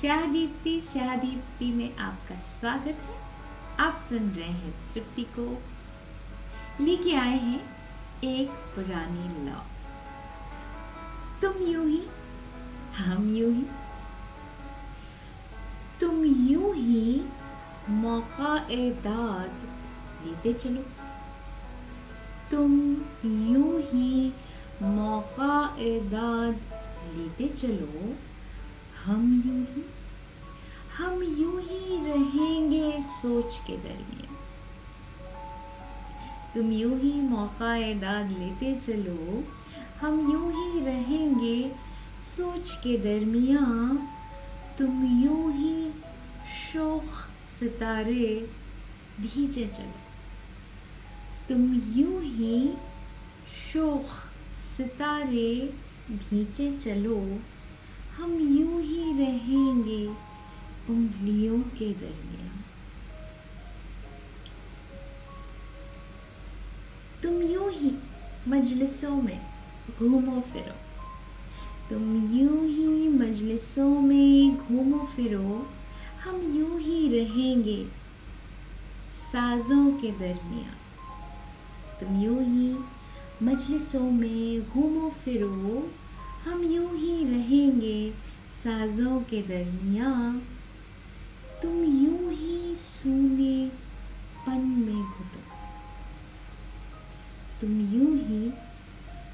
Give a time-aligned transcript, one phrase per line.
[0.00, 3.16] स्याह दीप्ति स्याह दीप्ति में आपका स्वागत है।
[3.80, 5.62] आप सुन रहे हैं तृप्ति को।
[6.84, 7.76] लेके आए हैं
[8.24, 9.56] एक पुरानी लॉ।
[11.42, 12.02] तुम यूँ ही,
[12.96, 13.66] हम यूँ ही।
[16.00, 17.24] तुम यूँ ही
[17.90, 19.50] मौका ए दाद
[20.26, 20.82] लेते चलो।
[22.50, 22.92] तुम
[23.24, 24.32] यूँ ही
[24.82, 26.54] मौका ए दाद
[27.16, 28.14] लेते चलो।
[29.06, 29.82] हम यूँ ही,
[30.96, 34.36] हम यूँ ही रहेंगे सोच के दरमियान।
[36.54, 39.44] तुम यूँ ही मौका दाद लेते चलो,
[40.00, 41.72] हम यूँ ही रहेंगे
[42.20, 44.08] सोच के दरमियान।
[44.78, 45.90] तुम यूँ ही
[46.54, 47.04] शोख
[47.50, 48.48] सितारे
[49.20, 50.00] भीजे चलो।
[51.48, 52.74] तुम यूँ ही
[53.72, 54.06] शोख
[54.58, 55.74] सितारे
[56.10, 57.38] भीजे चलो।
[58.16, 60.06] हम यूँ ही रहेंगे
[60.92, 62.62] उंगलियों के दरमियान
[67.22, 67.90] तुम यूँ ही
[68.48, 69.40] मजलिसों में
[69.98, 70.74] घूमो फिरो।
[71.90, 75.66] तुम यूँ ही मजलिसों में घूमो फिरो।
[76.24, 77.84] हम यूँ ही रहेंगे
[79.14, 80.78] साजों के दरमियान
[82.00, 82.68] तुम यूँ ही
[83.42, 85.52] मजलिसों में घूमो फिरो।
[86.44, 88.12] हम यूँ ही रहेंगे
[88.62, 90.10] साजों के दरमिया
[91.62, 93.68] तुम यूँ ही सूने
[94.46, 95.42] पन में घुटो
[97.60, 98.52] तुम यूँ ही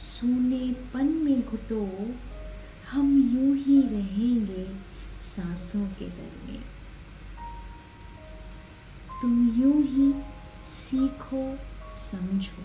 [0.00, 1.84] सूने पन में घुटो,
[2.90, 4.64] हम यूँ ही रहेंगे
[5.22, 6.64] सांसों के दरमियान।
[9.22, 10.12] तुम यूँ ही
[10.64, 11.58] सीखो,
[11.92, 12.62] समझो।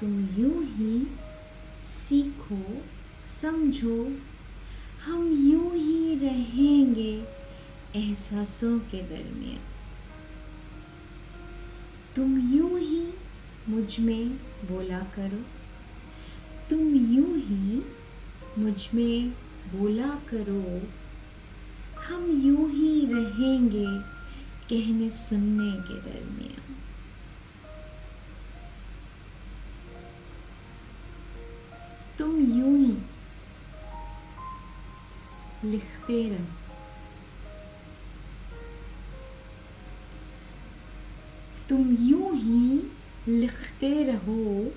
[0.00, 1.06] तुम यूँ ही
[1.88, 2.84] सीखो,
[3.26, 4.16] समझो,
[5.04, 7.24] हम यूँ ही रहेंगे
[7.96, 9.60] एहसासों के दरमियान।
[12.16, 13.08] तुम यूँ ही
[13.68, 14.30] मुझमें
[14.64, 15.44] बोला करो।
[16.70, 17.82] तुम यूँ ही
[18.58, 19.30] मुझमें
[19.74, 20.82] बोला करो।
[22.02, 24.18] हम यूँ ही रहेंगे
[24.70, 26.76] कहने सुनने के दरमियान।
[32.18, 32.98] तुम यूँ ही
[35.64, 36.46] लिखते रहो।
[41.68, 42.90] तुम यूँ ही
[43.28, 44.72] लिखते रहो।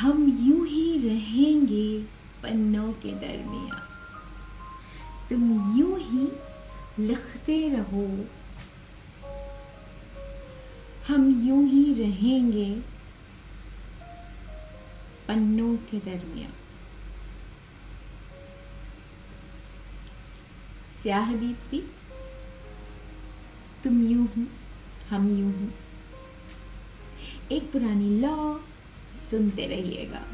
[0.00, 1.86] हम यूँ ही रहेंगे
[2.42, 3.80] पन्नों के दरमिया
[5.30, 6.28] तुम यूँ ही
[7.06, 8.06] लिखते रहो।
[11.08, 12.97] हम यूँ ही रहेंगे
[15.28, 16.52] पन्नों के दरमियान।
[21.02, 21.82] स्याह दीप्ति,
[23.84, 24.46] तुम यू हो,
[25.10, 25.72] हम यू हूँ।
[27.52, 28.58] एक पुरानी लॉ
[29.30, 30.24] सुनते रहिएगा।